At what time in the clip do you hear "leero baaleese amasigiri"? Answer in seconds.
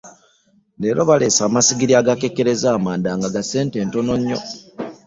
0.81-1.93